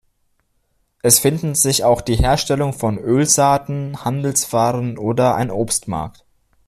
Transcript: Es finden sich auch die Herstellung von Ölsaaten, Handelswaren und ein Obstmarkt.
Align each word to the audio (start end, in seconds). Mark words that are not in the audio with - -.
Es 1.03 1.19
finden 1.19 1.53
sich 1.53 1.83
auch 1.83 2.01
die 2.01 2.15
Herstellung 2.15 2.73
von 2.73 2.97
Ölsaaten, 2.97 4.03
Handelswaren 4.03 4.97
und 4.97 5.19
ein 5.19 5.51
Obstmarkt. 5.51 6.25